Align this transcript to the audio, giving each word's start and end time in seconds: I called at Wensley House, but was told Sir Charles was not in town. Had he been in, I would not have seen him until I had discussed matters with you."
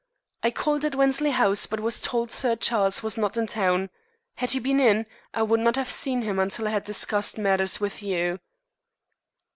I 0.41 0.49
called 0.49 0.83
at 0.83 0.95
Wensley 0.95 1.29
House, 1.29 1.67
but 1.67 1.79
was 1.79 2.01
told 2.01 2.31
Sir 2.31 2.55
Charles 2.55 3.03
was 3.03 3.19
not 3.19 3.37
in 3.37 3.45
town. 3.45 3.91
Had 4.37 4.49
he 4.49 4.59
been 4.59 4.79
in, 4.79 5.05
I 5.31 5.43
would 5.43 5.59
not 5.59 5.75
have 5.75 5.91
seen 5.91 6.23
him 6.23 6.39
until 6.39 6.67
I 6.67 6.71
had 6.71 6.85
discussed 6.85 7.37
matters 7.37 7.79
with 7.79 8.01
you." 8.01 8.39